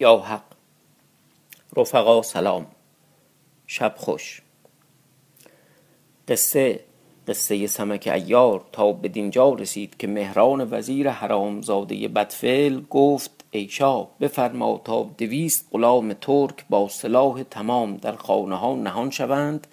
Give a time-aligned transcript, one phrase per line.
[0.00, 0.42] یا حق.
[1.76, 2.77] رفقا سلام.
[3.78, 4.42] شب خوش.
[6.28, 6.80] قصه
[7.28, 14.08] قصه سمک ایار تا به دینجا رسید که مهران وزیر حرامزاده بدفعل گفت ای شاه
[14.20, 19.66] بفرما تا دویست غلام ترک با سلاح تمام در خانه ها نهان شوند.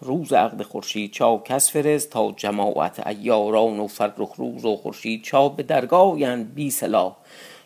[0.00, 5.48] روز عقد خورشید چا کس فرست تا جماعت ایاران و فرخ روز و خورشید چا
[5.48, 7.16] به درگاه بی سلاح.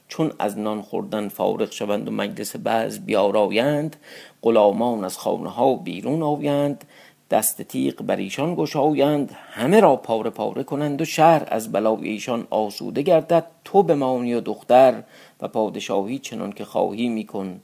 [0.09, 3.97] چون از نان خوردن فارغ شوند و مجلس بعض بیارایند
[4.43, 6.85] غلامان از خانه ها بیرون آیند
[7.31, 12.47] دست تیغ بر ایشان گشایند همه را پاره پاره کنند و شهر از بلای ایشان
[12.51, 15.03] آسوده گردد تو بمانی و دختر
[15.41, 17.61] و پادشاهی چنان که خواهی میکن.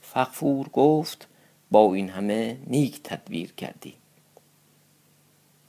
[0.00, 1.28] فغفور گفت
[1.70, 3.94] با این همه نیک تدبیر کردی.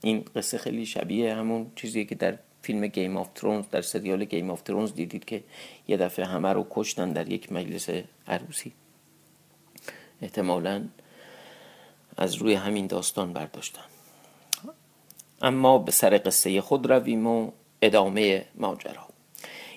[0.03, 4.49] این قصه خیلی شبیه همون چیزی که در فیلم Game of Thrones در سریال Game
[4.49, 5.44] of Thrones دیدید که
[5.88, 7.89] یه دفعه همه رو کشتن در یک مجلس
[8.28, 8.72] عروسی.
[10.22, 10.84] احتمالا
[12.17, 13.86] از روی همین داستان برداشتن.
[15.41, 19.08] اما به سر قصه خود رویم و ادامه ماجرا.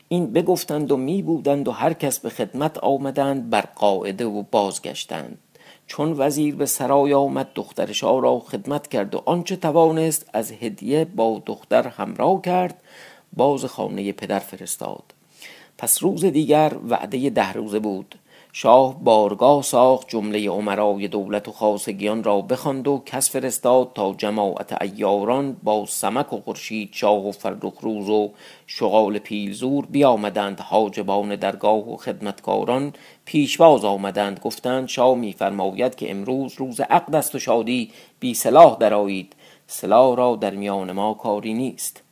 [0.08, 5.38] این بگفتند و می بودند و هر کس به خدمت آمدند بر قاعده و بازگشتند.
[5.86, 11.42] چون وزیر به سرای آمد دختر را خدمت کرد و آنچه توانست از هدیه با
[11.46, 12.82] دختر همراه کرد
[13.36, 15.14] باز خانه پدر فرستاد.
[15.78, 18.14] پس روز دیگر وعده ده روزه بود.
[18.58, 24.82] شاه بارگاه ساخت جمله عمرای دولت و خاصگیان را بخواند و کس فرستاد تا جماعت
[24.82, 28.30] ایاران با سمک و خورشید شاه و فرخ روز و
[28.66, 32.92] شغال پیلزور بیامدند حاجبان درگاه و خدمتکاران.
[33.24, 37.90] پیشواز آمدند گفتند شاه میفرماید که امروز روز عقد است و شادی
[38.20, 39.32] بی سلاح درآیید.
[39.66, 42.02] سلاح را در میان ما کاری نیست.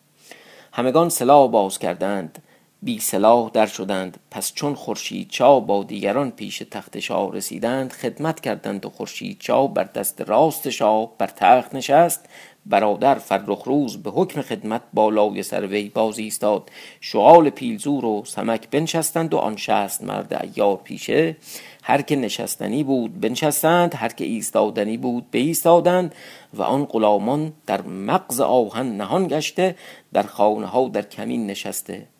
[0.72, 2.42] همگان سلاح باز کردند.
[2.84, 4.18] بی سلاح در شدند.
[4.30, 9.66] پس چون خورشید چا با دیگران پیش تخت شاه رسیدند خدمت کردند و خورشید چا
[9.66, 12.28] بر دست راست شاه بر تخت نشست.
[12.66, 16.70] برادر فرخ روز به حکم خدمت بالای سر وی باز ایستاد.
[17.00, 21.36] شغال پیلزور و سمک بنشستند و آن شست مرد ایار پیشه.
[21.82, 26.14] هر که نشستنی بود بنشستند هر که ایستادنی بود ایستادند
[26.54, 29.76] و آن غلامان در مغز آهن نهان گشته
[30.12, 32.13] در خانه ها در کمین نشسته.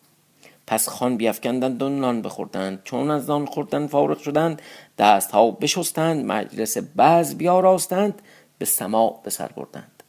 [0.67, 4.61] پس خان بیافکندند و نان بخوردند چون از نان خوردن فارغ شدند
[4.97, 8.21] دست ها بشستند مجلس بعض بیاراستند
[8.57, 10.03] به سماع به سر بردند.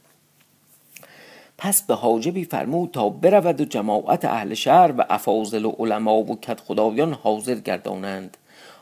[1.59, 6.41] پس به حاجبی فرمود تا برود و جماعت اهل شهر و افاضل و علما و
[6.41, 8.37] کت خدایان حاضر گردانند.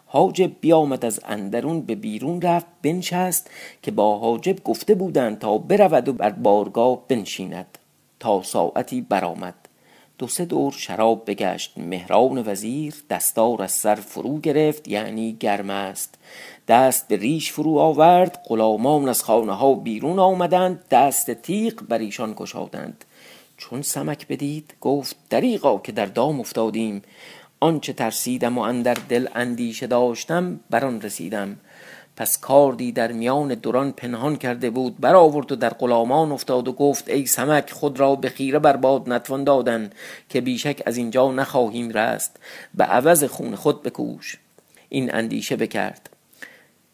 [0.06, 3.50] حاجب بیامد از اندرون به بیرون رفت بنشست
[3.82, 7.78] که با حاجب گفته بودند تا برود و بر بارگاه بنشیند
[8.20, 9.63] تا ساعتی برآمد.
[10.18, 11.72] دو سه دور شراب بگشت.
[11.76, 16.14] مهران وزیر دستار از سر فرو گرفت یعنی گرم است.
[16.68, 22.34] دست به ریش فرو آورد غلامان از خانه ها بیرون آمدند دست تیغ بر ایشان
[22.36, 23.04] گشادند.
[23.56, 27.02] چون سمک بدید گفت دریغا که در دام افتادیم.
[27.60, 31.56] آنچه ترسیدم و اندر دل اندیشه داشتم بر آن رسیدم.
[32.16, 37.08] پس کاردی در میان دوران پنهان کرده بود برآورد و در غلامان افتاد و گفت
[37.08, 39.90] ای سمک خود را به خیره بر باد نتوان دادن
[40.28, 42.36] که بیشک از اینجا نخواهیم رست.
[42.74, 44.38] به عوض خون خود بکوش.
[44.88, 46.10] این اندیشه بکرد.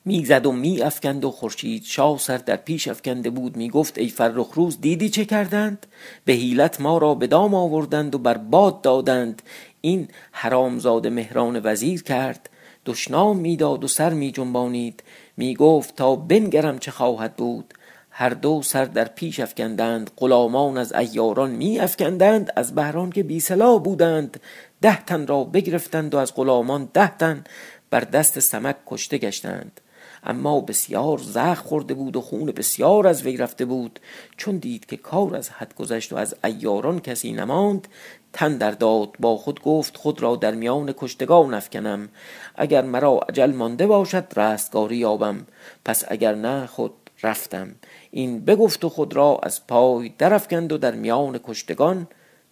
[0.05, 3.57] می‌زد و می افکند و خورشید شاه سر در پیش افکنده بود.
[3.57, 5.87] می گفت ای فرخ روز دیدی چه کردند؟
[6.25, 9.43] به حیلت ما را به دام آوردند و بر باد دادند.
[9.81, 12.51] این حرامزاده مهران وزیر کرد.
[12.87, 15.03] دشنام می‌داد و سر می جنبانید
[15.37, 17.75] می گفت تا بنگرم چه خواهد بود.
[18.11, 20.11] هر دو سر در پیش افکندند.
[20.17, 22.53] غلامان از ایاران می افکندند.
[22.57, 23.43] از بهران که بی
[23.85, 24.41] بودند.
[24.83, 27.45] ده تن را بگرفتند و از غلامان ده تن
[27.91, 29.81] بر دست سمک کشته گشتند.
[30.25, 34.01] اما بسیار زخ خورده بود و خون بسیار از وی رفته بود.
[34.37, 37.89] چون دید که کار از حد گذشت و از ایاران کسی نماند
[38.33, 42.09] تن در داد با خود گفت خود را در میان کشتگان افکنم.
[42.55, 45.47] اگر مرا عجل مانده باشد رستگاری یابم.
[45.85, 47.75] پس اگر نه خود رفتم.
[48.11, 52.09] این بگفت و خود را از پای درفکند و در میان کشتگان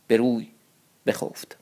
[0.06, 0.48] به روی
[1.06, 1.56] بخفت.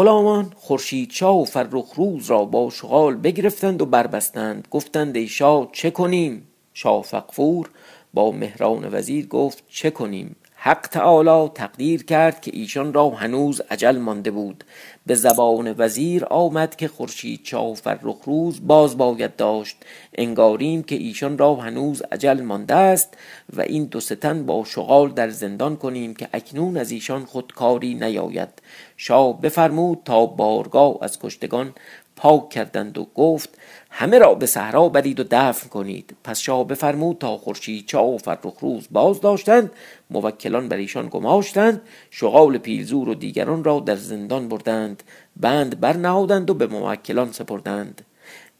[0.00, 4.68] غلامان خورشید شاه و فرخ روز را با شغال بگرفتند و بربستند.
[4.70, 7.70] گفتند ای شاه چه کنیم؟ شاه فقفور
[8.14, 13.98] با مهران وزیر گفت چه کنیم؟ حق تعالی تقدیر کرد که ایشان را هنوز عجل
[13.98, 14.64] مانده بود.
[15.10, 19.76] به زبان وزیر آمد که خورشید شاه فرخ روز باز باید داشت.
[20.14, 23.16] انگاریم که ایشان را هنوز عجل مانده است
[23.56, 28.48] و این دو ستن با شغال در زندان کنیم که اکنون از ایشان خودکاری نیاید.
[28.96, 31.74] شاه بفرمود تا بارگاه از کشتگان
[32.20, 33.58] پاک کردند و گفت
[33.90, 36.16] همه را به صحرا برید و دفن کنید.
[36.24, 39.70] پس شاه بفرمود تا خورشید چا و فرخ روز باز داشتند
[40.10, 41.80] موکلان بر ایشان گماشتند
[42.10, 45.02] شغال پیلزور و دیگران را در زندان بردند
[45.36, 48.02] بند برنهادند و به موکلان سپردند.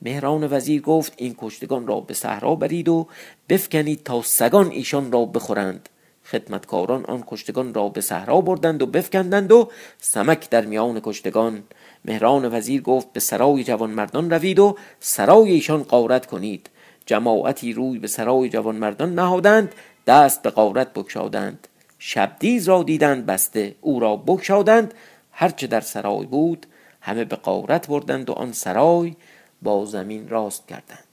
[0.02, 3.06] مهران وزیر گفت این کشتگان را به صحرا برید و
[3.48, 5.88] بفکنید تا سگان ایشان را بخورند.
[6.30, 11.62] خدمتکاران آن کشتگان را به صحرا بردند و بفکندند و سمک در میان کشتگان.
[12.04, 16.70] مهران وزیر گفت به سرای جوانمردان روید و سرای ایشان قارت کنید.
[17.06, 19.74] جماعتی روی به سرای جوانمردان نهادند
[20.06, 21.68] دست به قارت بکشادند
[21.98, 24.94] شبدیز را دیدند بسته او را بکشادند
[25.32, 26.66] هرچه در سرای بود
[27.00, 29.16] همه به قارت بردند و آن سرای
[29.62, 31.09] با زمین راست کردند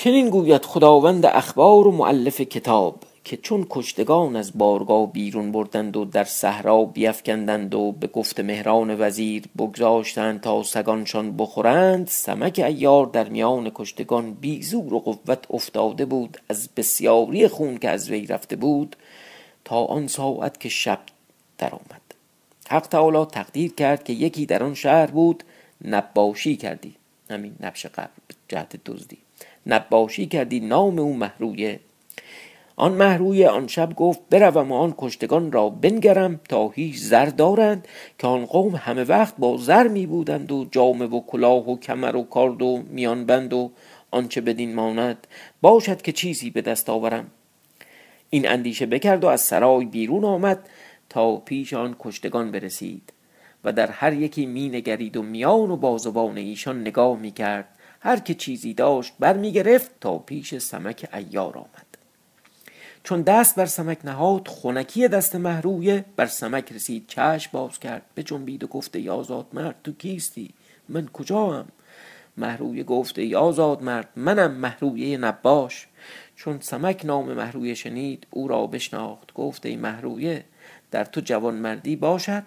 [0.00, 6.04] چنین گوید خداوند اخبار و معلف کتاب که چون کشتگان از بارگاه بیرون بردند و
[6.04, 13.28] در صحرا بیفکندند و به گفت مهران وزیر بگذاشتند تا سگانشان بخورند سمک ایار در
[13.28, 18.96] میان کشتگان بیزور و قوت افتاده بود از بسیاری خون که از وی رفته بود
[19.64, 21.00] تا آن ساعت که شب
[21.58, 22.02] درآمد.
[22.68, 25.44] حق تعالی تقدیر کرد که یکی در آن شهر بود
[25.84, 26.94] نباشی کردی.
[27.30, 28.10] همین نبش قبل
[28.48, 29.27] جهت دزدی.
[29.66, 31.80] نباشی کردی نام او محرویه.
[32.76, 37.88] آن محروی آن شب گفت بروم و آن کشتگان را بنگرم تا هیچ زر دارند
[38.18, 42.16] که آن قوم همه وقت با زر می بودند و جامه و کلاه و کمر
[42.16, 43.70] و کارد و میان بند و
[44.10, 45.26] آنچه بدین ماند
[45.60, 47.30] باشد که چیزی به دست آورم.
[48.30, 50.68] این اندیشه بکرد و از سرای بیرون آمد
[51.08, 53.12] تا پیش آن کشتگان برسید
[53.64, 57.68] و در هر یکی می نگرید و میان و بازوان ایشان نگاه می کرد.
[58.00, 61.88] هر که چیزی داشت بر می گرفت تا پیش سمک ایار آمد.
[63.02, 67.04] چون دست بر سمک نهاد خونکی دست محرویه بر سمک رسید.
[67.08, 70.50] چشم باز کرد به جنبید و گفته ای آزاد مرد تو کیستی؟
[70.88, 71.68] من کجا هم
[72.36, 75.88] محرویه گفته ای آزاد مرد منم محرویه نباش.
[76.36, 79.32] چون سمک نام محرویه شنید او را بشناخت.
[79.34, 80.44] گفته محرویه
[80.90, 82.42] در تو جوان مردی باشد؟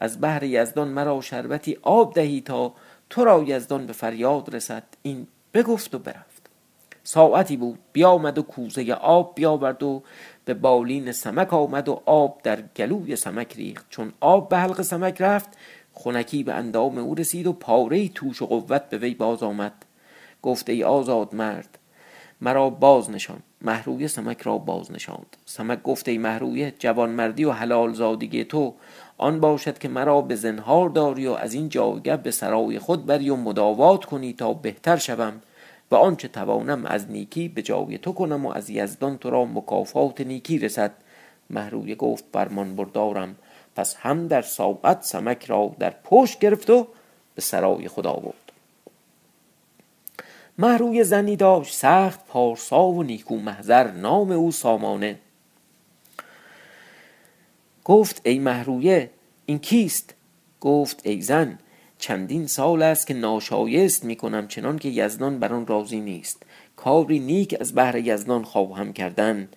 [0.00, 2.74] از بحر یزدان مرا شربتی آب دهی تا
[3.14, 4.82] تو را یزدان به فریاد رسد.
[5.02, 6.50] این بگفت و برفت.
[7.04, 7.78] ساعتی بود.
[7.92, 10.02] بیامد و کوزه آب بیاورد و
[10.44, 13.86] به بالین سمک آمد و آب در گلوی سمک ریخت.
[13.90, 15.48] چون آب به حلق سمک رفت
[15.92, 19.72] خونکی به اندام او رسید و پاره توش و قوت به وی باز آمد.
[20.42, 21.78] گفته ای آزاد مرد
[22.40, 23.42] مرا باز نشان.
[23.62, 25.36] محروی سمک را باز نشاند.
[25.44, 28.74] سمک گفته ای محرویه جوان مردی و حلال زادگی تو
[29.18, 33.30] آن باشد که مرا به زنهار داری و از این جایگه به سرای خود بری
[33.30, 35.42] و مداوات کنی تا بهتر شوم
[35.90, 40.20] و آنچه توانم از نیکی به جای تو کنم و از یزدان تو را مکافات
[40.20, 40.92] نیکی رسد.
[41.50, 43.36] محروی گفت برمان بردارم.
[43.76, 46.86] پس هم در ساعت سمک را در پشت گرفت و
[47.34, 48.34] به سرای خدا برد
[50.58, 55.18] محروی زنی داشت سخت پارسا و نیکو محضر نام او سامانه.
[57.84, 59.10] گفت ای محرویه
[59.46, 60.14] این کیست؟
[60.60, 61.58] گفت ای زن
[61.98, 66.42] چندین سال است که ناشایست می کنم چنان که یزدان بر آن راضی نیست.
[66.76, 69.48] کاری نیک از بهر یزدان خواهم کردن.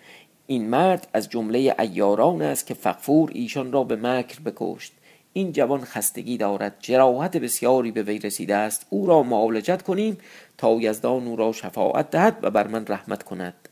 [0.48, 4.94] این مرد از جمله ایاران است که فقفور ایشان را به مکر بکشت.
[5.34, 8.86] این جوان خستگی دارد جراحت بسیاری به وی رسیده است.
[8.90, 10.18] او را معالجت کنیم
[10.58, 13.67] تا یزدان او را شفاعت دهد و بر من رحمت کند.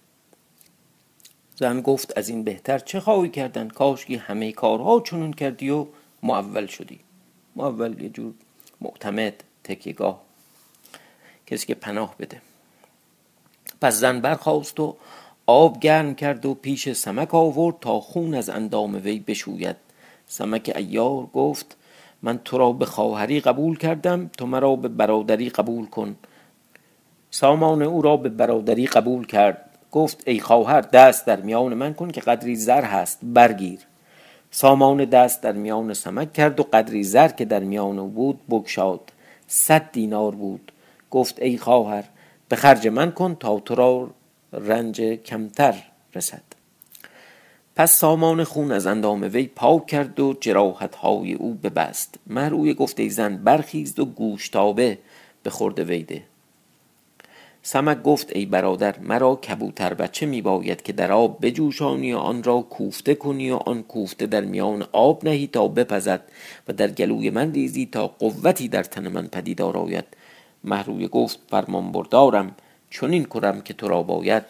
[1.55, 5.85] زن گفت از این بهتر چه خواهی کردن؟ کاشکی همه کارها چنون کردی و
[6.23, 6.99] معول شدی.
[7.55, 8.33] معول یه جور
[8.81, 10.21] معتمد تکیگاه
[11.47, 12.41] کسی که پناه بده.
[13.81, 14.95] پس زن برخواست و
[15.45, 19.75] آب گرم کرد و پیش سمک آورد تا خون از اندام وی بشوید.
[20.27, 21.77] سمک ایار گفت
[22.21, 26.15] من تو را به خواهری قبول کردم تو مرا به برادری قبول کن.
[27.31, 29.64] سامان او را به برادری قبول کرد.
[29.95, 33.79] گفت ای خواهر دست در میان من کن که قدری زر هست برگیر.
[34.51, 39.11] سامان دست در میان سمک کرد و قدری زر که در میان بود بگشاد.
[39.47, 40.71] صد دینار بود.
[41.11, 42.03] گفت ای خواهر
[42.49, 44.09] به خرج من کن تا تو را
[44.53, 45.75] رنج کمتر
[46.15, 46.43] رسد.
[47.75, 52.15] پس سامان خون از اندام وی پاک کرد و جراحت های او ببست.
[52.27, 54.97] مهروی گفت ای زن برخیزد و گوشتابه
[55.43, 56.23] به خورد ویده
[57.67, 62.43] سمک گفت ای برادر مرا کبوتر بچه می باید که در آب بجوشانی و آن
[62.43, 66.21] را کوفته کنی و آن کوفته در میان آب نهی تا بپزد
[66.67, 70.05] و در گلوی من ریزی تا قوتی در تن من پدیدار آید.
[70.63, 72.55] محروی گفت فرمان بردارم
[72.89, 74.43] چون این کنم که تو را باید.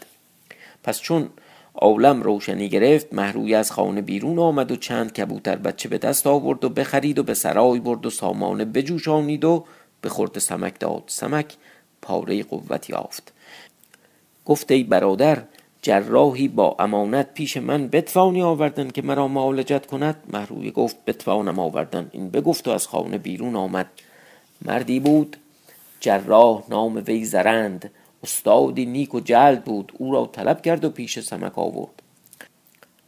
[0.84, 1.30] پس چون
[1.76, 6.66] عالم روشنی گرفت محروی از خانه بیرون آمد و چند کبوتر بچه به دست آورد
[6.66, 9.66] و بخرید و به سرای برد و سامانه بجوشانید و
[10.02, 11.04] به خورد سمک داد.
[11.08, 11.56] سمک
[12.02, 13.34] پاره قوت یافت.
[14.46, 15.44] گفت ای برادر
[15.82, 22.10] جراحی با امانت پیش من بتوانی آوردن که مرا معالجت کند؟ محروی گفت بتوانم آوردن.
[22.12, 23.90] این بگفت و از خانه بیرون آمد.
[24.62, 25.38] مردی بود
[26.00, 27.92] جراح نام وی زرند.
[28.24, 29.92] استادی نیک و جلد بود.
[29.98, 31.95] او را طلب کرد و پیش سمک آورد.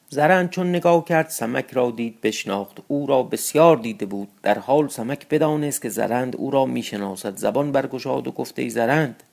[0.09, 2.77] زرند چون نگاه کرد سمک را دید بشناخت.
[2.87, 4.27] او را بسیار دیده بود.
[4.43, 7.37] در حال سمک بدانست که زرند او را می‌شناسد.
[7.37, 9.23] زبان برگشاد و گفته زرند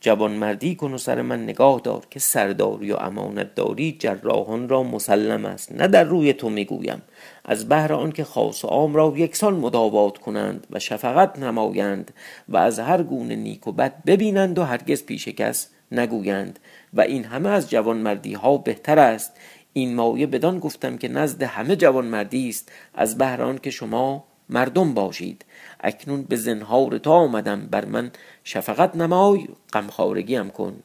[0.00, 4.82] جوان مردی کن و سر من نگاه دار که سرداری و امانت داری جراحان را
[4.82, 5.72] مسلم است.
[5.72, 7.02] نه در روی تو می‌گویم.
[7.44, 12.12] از بهر آنکه خاص و عام را یکسان مداوات کنند و شفقت نمایند
[12.48, 16.58] و از هر گونه نیک و بد ببینند و هرگز پیش کس نگویند
[16.94, 19.32] و این همه از جوان مردی ها بهتر است.
[19.72, 22.72] این مایه بدان گفتم که نزد همه جوان مردی است.
[22.94, 25.44] از بهر که شما مردم باشید.
[25.80, 27.66] اکنون به زنهار تا آمدم.
[27.70, 28.10] بر من
[28.44, 29.48] شفقت نمای.
[29.72, 30.82] غمخوارگیم کن.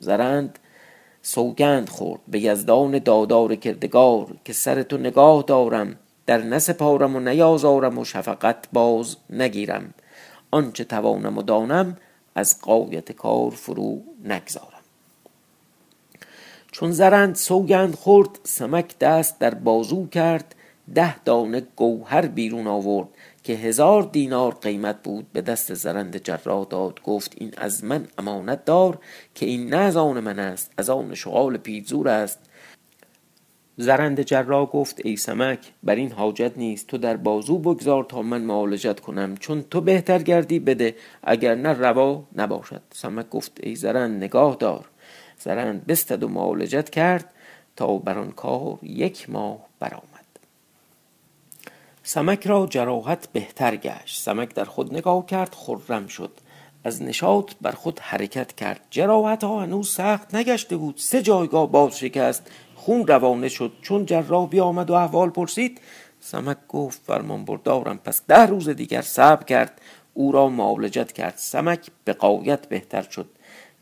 [0.00, 0.58] زرند
[1.22, 2.20] سوگند خورد.
[2.28, 5.96] به یزدان دادار کردگار که سر تو نگاه دارم.
[6.26, 9.94] در نسپارم و نیازارم و شفقت باز نگیرم.
[10.50, 11.96] آنچه توانم و دانم
[12.34, 14.75] از قایت کار فرو نگذارم.
[16.78, 20.54] چون زرند سوگند خورد سمک دست در بازو کرد
[20.94, 23.08] ده دانه گوهر بیرون آورد
[23.42, 27.02] که هزار دینار قیمت بود به دست زرند جراح داد.
[27.02, 28.98] گفت این از من امانت دار
[29.34, 32.38] که این نه از آن من است از آن شغال پیزور است.
[33.76, 38.42] زرند جراح گفت ای سمک بر این حاجت نیست تو در بازو بگذار تا من
[38.42, 42.82] معالجت کنم چون تو بهتر گردی بده اگر نه روا نباشد.
[42.92, 44.88] سمک گفت ای زرند نگاه دار.
[45.40, 47.32] زرند بستد و معالجت کرد
[47.76, 50.26] تا بر آن کار یک ماه برآمد.
[52.02, 54.22] سمک را جراحت بهتر گشت.
[54.22, 56.30] سمک در خود نگاه کرد خرم شد.
[56.84, 58.80] از نشاط بر خود حرکت کرد.
[58.90, 60.94] جراحت ها هنوز سخت نگشته بود.
[60.98, 62.50] سه جایگاه باز شکست.
[62.74, 63.72] خون روانه شد.
[63.82, 65.80] چون جراح بیامد و احوال پرسید
[66.20, 67.98] سمک گفت فرمان بردارم.
[67.98, 69.80] پس ده روز دیگر صبر کرد.
[70.14, 71.34] او را معالجت کرد.
[71.36, 73.28] سمک به قایت بهتر شد.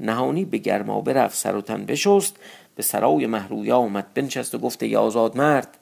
[0.01, 2.37] نهانی به گرما برفت سر و تن بشست
[2.77, 5.79] به سرای محرویا آمد بنشست و گفت ای آزاد مرد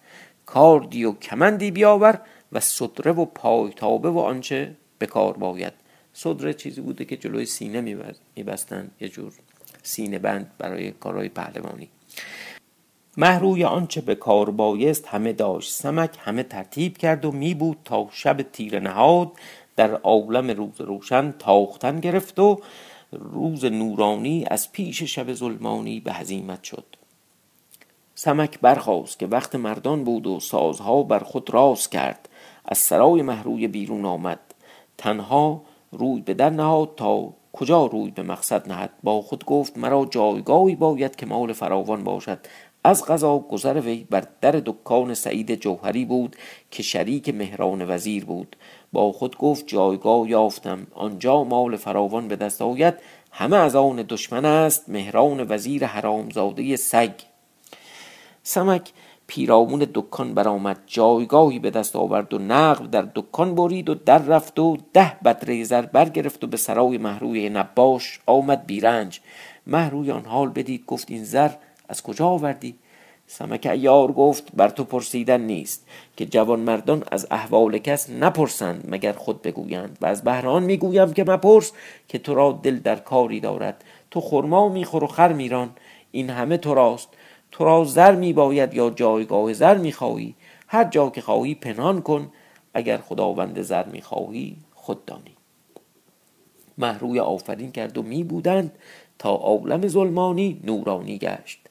[0.47, 2.21] کاردی و کمندی بیاور
[2.53, 5.73] و صدره و پایتابه و آنچه به کار باید.
[6.13, 7.81] صدره چیزی بوده که جلوی سینه
[8.37, 9.33] میبستن یه جور
[9.83, 11.89] سینه بند برای کارهای پهلوانی.
[13.17, 18.09] محروی آنچه به کار بایست همه داشت سمک همه ترتیب کرد و می بود تا
[18.13, 19.33] شب تیر نهاد
[19.77, 22.61] در عالم روز روشن تاختن گرفت و
[23.13, 26.85] روز نورانی از پیش شب ظلمانی به هزیمت شد.
[28.15, 32.29] سمک برخواست که وقت مردان بود و سازها بر خود راست کرد.
[32.65, 34.41] از سرای محروی بیرون آمد.
[34.99, 38.91] تنها روی به در نهاد تا کجا روی به مقصد نهد.
[39.03, 42.39] با خود گفت مرا جایگاهی باید که مال فراوان باشد.
[42.85, 46.37] از غذا گذر وی بر در دکان سعید جوهری بود
[46.71, 48.57] که شریک مهران وزیر بود.
[48.93, 50.87] با خود گفت جایگاه یافتم.
[50.95, 52.95] آنجا مال فراوان به دست آید.
[53.33, 54.89] همه از آن دشمن است.
[54.89, 57.13] مهران وزیر حرامزاده سگ.
[58.43, 58.93] سمک
[59.27, 60.79] پیرامون دکان برآمد.
[60.87, 65.65] جایگاهی به دست آورد و نقل در دکان برید و در رفت و ده بدره
[65.65, 69.21] زر برگرفت و به سرای محروی نباش آمد بیرنج.
[69.67, 71.51] محروی آن حال بدید گفت این زر
[71.89, 72.75] از کجا آوردی؟
[73.33, 75.87] سمک ایار گفت بر تو پرسیدن نیست
[76.17, 81.25] که جوان مردان از احوال کس نپرسند مگر خود بگویند و از بهران می‌گویم که
[81.25, 81.73] مپرس
[82.09, 83.85] که تو را دل در کاری دارد.
[84.11, 85.71] تو خرما میخور و خر میران
[86.11, 87.09] این همه تو راست
[87.51, 90.35] تو را زر می باید یا جایگاه زر می خواهی
[90.69, 92.33] هر جا که خواهی پنهان کن
[92.75, 95.37] اگر خداوند زر می خواهی خود دانی.
[96.79, 98.79] محروی آفرین کرد و می بودند
[99.19, 101.62] تا عالم ظلمانی نورانی گشت.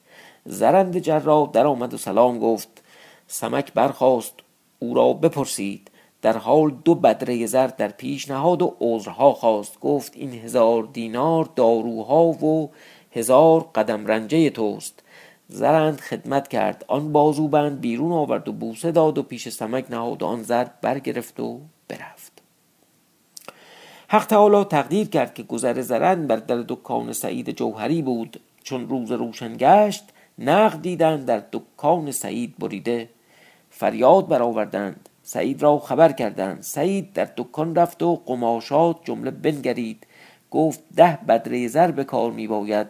[0.44, 2.82] زرند جراح در آمد و سلام گفت.
[3.26, 4.34] سمک برخاست
[4.78, 5.90] او را بپرسید.
[6.22, 9.80] در حال دو بدره زر در پیش نهاد و عذرها خواست.
[9.80, 12.70] گفت این هزار دینار داروها و
[13.12, 15.02] هزار قدم رنجه توست.
[15.48, 16.84] زرند خدمت کرد.
[16.88, 21.40] آن بازوبند بیرون آورد و بوسه داد و پیش سمک نهاد و آن زر برگرفت
[21.40, 22.32] و برفت.
[24.08, 28.40] حق تعالی تقدیر کرد که گذر زرند بر در دکان سعید جوهری بود.
[28.62, 30.04] چون روز روشن گشت
[30.44, 33.08] نقد دیدند در دکان سعید بریده.
[33.70, 35.08] فریاد برآوردند.
[35.22, 36.62] سعید را خبر کردند.
[36.62, 40.06] سعید در دکان رفت و قماشات جمله بنگرید.
[40.50, 42.86] گفت ده بدره زر به کار می باید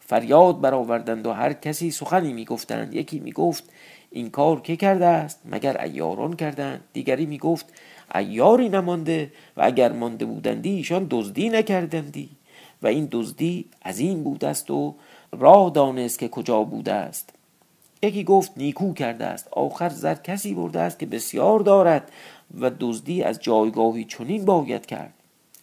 [0.00, 2.94] فریاد برآوردند و هر کسی سخنی می‌گفتند.
[2.94, 3.64] یکی می‌گفت
[4.10, 6.80] این کار که کرده است؟ مگر ایاران کردند.
[6.92, 7.66] دیگری می‌گفت
[8.14, 12.28] ایاری نمانده و اگر مانده بودندی ایشان دزدی نکردندی.
[12.82, 13.64] و این دزدی
[13.98, 14.94] این بود است و
[15.32, 17.30] راه دانست که کجا بوده است.
[18.02, 19.48] یکی گفت نیکو کرده است.
[19.50, 22.12] آخر زر کسی برده است که بسیار دارد
[22.60, 25.14] و دزدی از جایگاهی چنین باید کرد.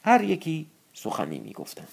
[0.04, 1.88] هر یکی سخنی می‌گفتند.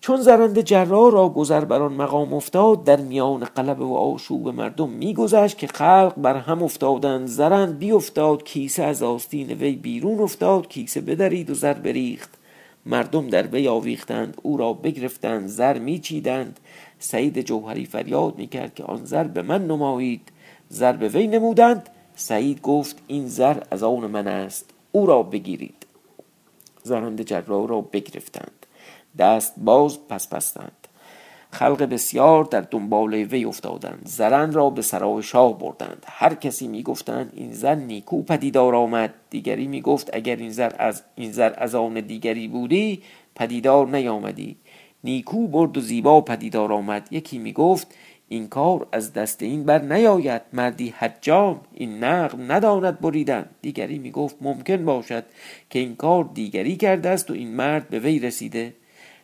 [0.00, 4.88] چون زرند جرا را گذر بر آن مقام افتاد در میان قلب و آشوب مردم
[4.88, 7.26] میگذشت که خلق بر هم افتادند.
[7.26, 12.37] زرند افتاد کیسه از آستین وی بیرون افتاد کیسه بدرید و زر بریخت.
[12.86, 16.60] مردم در وی آویختند او را بگرفتند زر میچیدند.
[16.98, 20.32] سعید جوهری فریاد می‌کرد که آن زر به من نمایید.
[20.68, 21.88] زر به وی نمودند.
[22.14, 24.70] سعید گفت این زر از آن من است.
[24.92, 25.86] او را بگیرید.
[26.82, 28.66] زرند جرا را بگرفتند.
[29.18, 30.87] دست باز پس پستند
[31.50, 34.02] خلق بسیار در دنبال وی افتادند.
[34.04, 36.06] زرن را به سرای شاه بردند.
[36.08, 39.14] هر کسی می‌گفتند این زن نیکو پدیدار آمد.
[39.30, 43.02] دیگری می‌گفت اگر این زر از این زر از آن دیگری بودی
[43.34, 44.56] پدیدار نیامدی.
[45.04, 47.08] نیکو برد و زیبا پدیدار آمد.
[47.10, 47.94] یکی می‌گفت
[48.28, 50.42] این کار از دست این بر نیاید.
[50.52, 53.46] مردی حجام این نقل نداند بریدن.
[53.62, 55.24] دیگری می‌گفت ممکن باشد
[55.70, 58.74] که این کار دیگری کرده است و این مرد به وی رسیده.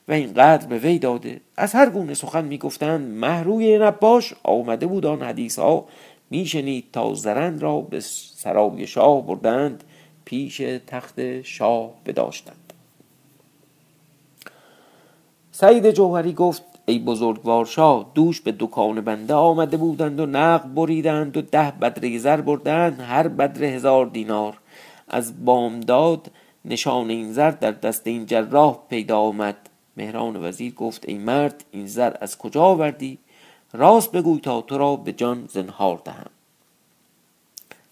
[0.08, 1.40] و این قدر به وی داده.
[1.56, 5.84] از هر گونه سخن می‌گفتند محروی نباش آمده بود آن حدیث ها
[6.30, 9.84] میشنید تا زرند را به سرای شاه بردند
[10.24, 12.72] پیش تخت شاه بداشتند.
[15.52, 21.36] سعید جوهری گفت ای بزرگوار شاه دوش به دکان بنده آمده بودند و نقد بریدند
[21.36, 24.58] و ده بدره زر بردند هر بدره هزار دینار.
[25.08, 26.30] از بامداد
[26.64, 29.56] نشان این زر در دست این جراح پیدا آمد.
[29.96, 33.18] مهران وزیر گفت ای مرد این زر از کجا آوردی؟
[33.72, 36.30] راست بگوی تا تو را به جان زنهار دهم.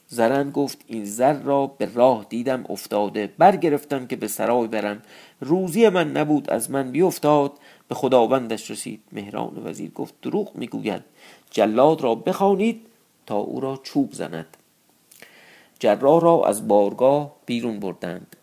[0.09, 5.03] زرن گفت این زر را به راه دیدم افتاده برگرفتم که به سرای برم.
[5.41, 7.53] روزی من نبود از من بیافتاد
[7.88, 9.03] به خداوندش رسید.
[9.12, 11.03] مهران وزیر گفت دروغ می‌گوید
[11.51, 12.87] جلاد را بخوانید
[13.27, 14.57] تا او را چوب زند.
[15.79, 18.37] جرا را از بارگاه بیرون بردند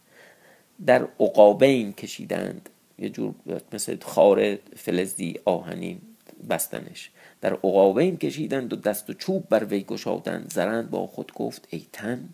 [0.86, 2.70] در عقابین کشیدند.
[3.00, 3.34] یه جور
[3.74, 6.02] مثل خار فلزی آهنین
[6.50, 7.12] بستنش.
[7.42, 10.52] در عقابین کشیدند و دست و چوب بر وی گشادند.
[10.54, 12.30] زرند با خود گفت ای تن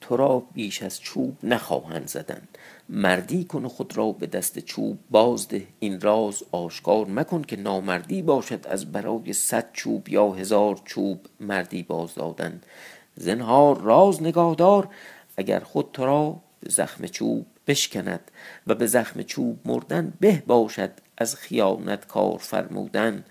[0.00, 2.42] تو را بیش از چوب نخواهند زدن.
[2.88, 5.66] مردی کن خود را به دست چوب بازده.
[5.80, 11.82] این راز آشکار مکن که نامردی باشد از برای صد چوب یا هزار چوب مردی
[11.82, 12.60] باز دادن
[13.16, 14.88] زنهار راز نگاهدار
[15.36, 16.36] اگر خود تو را
[16.68, 18.30] زخم چوب بشکند
[18.66, 23.24] و به زخم چوب مردن به باشد از خیانت کار فرمودن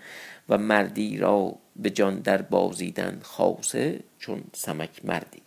[0.48, 5.42] و مردی را به جان در بازیدن خاصه چون سمک مردی.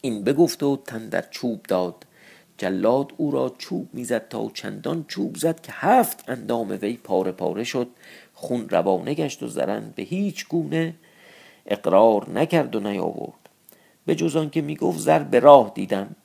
[0.00, 2.06] این بگفت و تن در چوب داد.
[2.58, 7.64] جلاد او را چوب می‌زد تا چندان چوب زد که هفت اندام وی پاره پاره
[7.64, 7.88] شد.
[8.34, 10.94] خون روانه گشت و زرن به هیچ گونه
[11.66, 13.48] اقرار نکرد و نیاورد.
[14.06, 16.16] به جز آنکه می‌گفت زر به راه دیدم.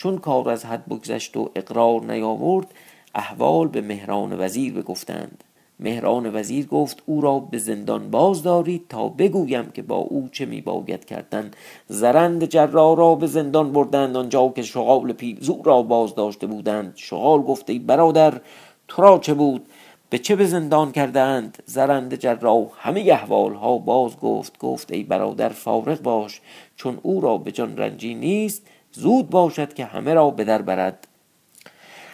[0.00, 2.66] چون کار از حد بگذشت و اقرار نیاورد
[3.14, 5.44] احوال به مهران وزیر بگفتند.
[5.80, 10.46] مهران وزیر گفت او را به زندان باز دارید تا بگویم که با او چه
[10.46, 11.50] می باید کردن.
[11.88, 16.92] زرند جرا را به زندان بردند آنجا که شغال پیلزو را باز داشته بودند.
[16.96, 18.40] شغال گفته برادر
[18.88, 19.66] تو را چه بود؟
[20.10, 25.48] به چه به زندان کردند زرند جرا همه احوال ها باز گفت گفت ای برادر
[25.48, 26.40] فارغ باش
[26.76, 31.06] چون او را به جان رنجی نیست زود باشد که همه را به در برد.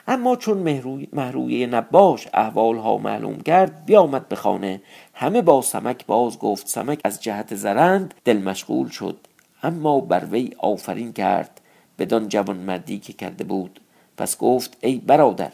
[0.09, 4.83] اما چون محروی نباش احوال ها معلوم کرد بیامد به خانه.
[5.15, 9.17] همه با سمک باز گفت سمک از جهت زرند دل مشغول شد.
[9.63, 11.61] اما بر وی آفرین کرد
[11.99, 13.81] بدان جوان مردی که کرده بود.
[14.17, 15.53] پس گفت ای برادر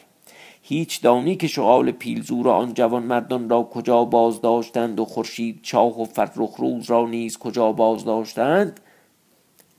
[0.63, 6.01] هیچ دانی که شغال پیلزور آن جوان مردان را کجا باز داشتند و خورشید چاه
[6.01, 8.81] و فرخ روز را نیز کجا باز داشتند؟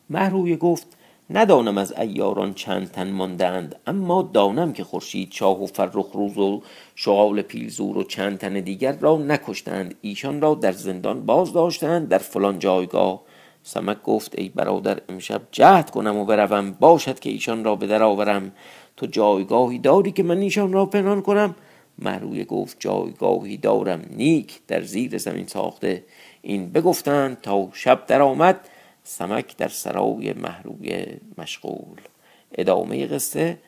[0.09, 0.97] محروی گفت
[1.29, 6.61] ندانم از ایاران چند تن ماندند اما دانم که خورشید شاه و فرخ روز و
[6.95, 12.17] شغال پیلزور و چند تن دیگر را نکشتند ایشان را در زندان باز داشتند در
[12.17, 13.21] فلان جایگاه.
[13.63, 16.71] سمک گفت ای برادر امشب جهد کنم و بروم.
[16.71, 18.51] باشد که ایشان را به در آورم.
[18.97, 21.55] تو جایگاهی داری که من ایشان را پنهان کنم؟
[21.99, 26.03] محرویه گفت جایگاهی دارم نیک در زیر زمین ساخته.
[26.41, 28.69] این بگفتند تا شب درآمد.
[29.03, 32.01] سمک در سرای محرویه مشغول.
[32.51, 33.59] ادامه قصه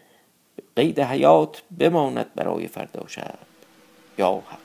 [0.75, 3.39] قید حیات بماند برای فردا شب.
[4.17, 4.64] یا حق.